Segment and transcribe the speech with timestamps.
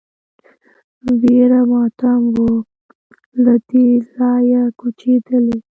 [1.19, 2.37] ویر ماتم و
[3.43, 5.57] له دې ځایه کوچېدلی